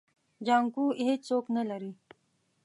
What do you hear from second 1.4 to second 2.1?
نه لري.